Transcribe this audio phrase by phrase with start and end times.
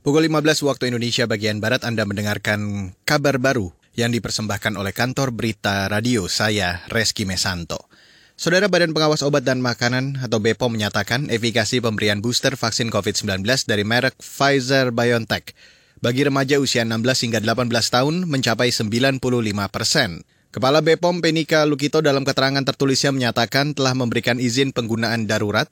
[0.00, 5.92] Pukul 15 waktu Indonesia bagian Barat Anda mendengarkan kabar baru yang dipersembahkan oleh kantor berita
[5.92, 7.84] radio saya, Reski Mesanto.
[8.32, 13.84] Saudara Badan Pengawas Obat dan Makanan atau BPOM menyatakan efikasi pemberian booster vaksin COVID-19 dari
[13.84, 15.52] merek Pfizer-BioNTech
[16.00, 16.96] bagi remaja usia 16
[17.28, 19.20] hingga 18 tahun mencapai 95
[19.68, 20.24] persen.
[20.48, 25.68] Kepala BPOM Penika Lukito dalam keterangan tertulisnya menyatakan telah memberikan izin penggunaan darurat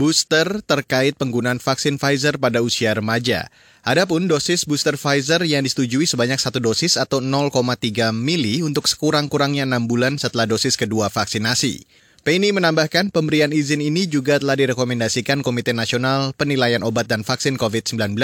[0.00, 3.52] booster terkait penggunaan vaksin Pfizer pada usia remaja.
[3.84, 9.84] Adapun dosis booster Pfizer yang disetujui sebanyak satu dosis atau 0,3 mili untuk sekurang-kurangnya 6
[9.84, 11.84] bulan setelah dosis kedua vaksinasi.
[12.24, 18.16] Penny menambahkan pemberian izin ini juga telah direkomendasikan Komite Nasional Penilaian Obat dan Vaksin COVID-19,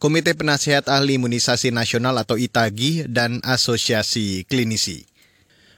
[0.00, 5.13] Komite Penasihat Ahli Imunisasi Nasional atau ITAGI, dan Asosiasi Klinisi.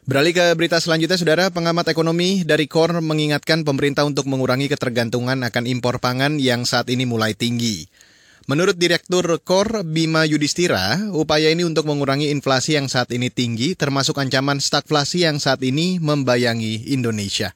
[0.06, 5.66] Beralih ke berita selanjutnya, Saudara, pengamat ekonomi dari KOR mengingatkan pemerintah untuk mengurangi ketergantungan akan
[5.66, 7.91] impor pangan yang saat ini mulai tinggi.
[8.46, 14.23] Menurut Direktur KOR Bima Yudhistira, upaya ini untuk mengurangi inflasi yang saat ini tinggi, termasuk
[14.23, 17.51] ancaman stagflasi yang saat ini membayangi Indonesia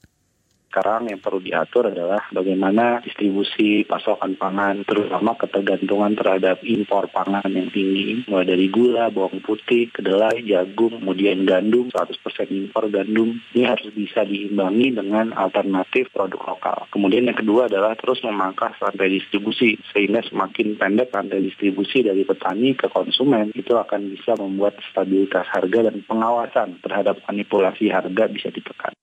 [0.70, 7.66] sekarang yang perlu diatur adalah bagaimana distribusi pasokan pangan, terutama ketergantungan terhadap impor pangan yang
[7.74, 12.14] tinggi, mulai dari gula, bawang putih, kedelai, jagung, kemudian gandum, 100%
[12.54, 13.42] impor gandum.
[13.50, 16.86] Ini harus bisa diimbangi dengan alternatif produk lokal.
[16.94, 22.78] Kemudian yang kedua adalah terus memangkas rantai distribusi, sehingga semakin pendek rantai distribusi dari petani
[22.78, 28.94] ke konsumen, itu akan bisa membuat stabilitas harga dan pengawasan terhadap manipulasi harga bisa ditekan.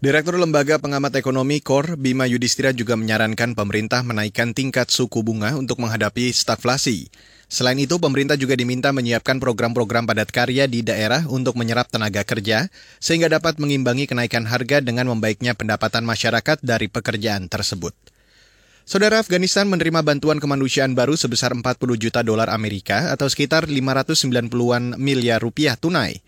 [0.00, 5.76] Direktur Lembaga Pengamat Ekonomi KOR Bima Yudhistira juga menyarankan pemerintah menaikkan tingkat suku bunga untuk
[5.76, 7.12] menghadapi stagflasi.
[7.52, 12.72] Selain itu, pemerintah juga diminta menyiapkan program-program padat karya di daerah untuk menyerap tenaga kerja,
[12.96, 17.92] sehingga dapat mengimbangi kenaikan harga dengan membaiknya pendapatan masyarakat dari pekerjaan tersebut.
[18.88, 25.44] Saudara Afghanistan menerima bantuan kemanusiaan baru sebesar 40 juta dolar Amerika atau sekitar 590-an miliar
[25.44, 26.24] rupiah tunai.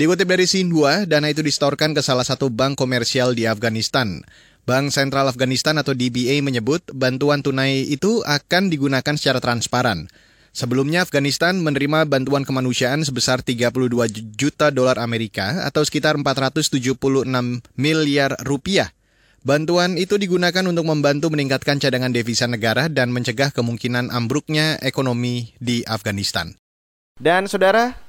[0.00, 4.24] Dikutip dari Sinhua, dana itu distorkan ke salah satu bank komersial di Afghanistan.
[4.64, 10.08] Bank Sentral Afghanistan atau DBA menyebut bantuan tunai itu akan digunakan secara transparan.
[10.56, 14.08] Sebelumnya Afghanistan menerima bantuan kemanusiaan sebesar 32
[14.40, 16.96] juta dolar Amerika atau sekitar 476
[17.76, 18.96] miliar rupiah.
[19.44, 25.84] Bantuan itu digunakan untuk membantu meningkatkan cadangan devisa negara dan mencegah kemungkinan ambruknya ekonomi di
[25.84, 26.56] Afghanistan.
[27.20, 28.08] Dan saudara,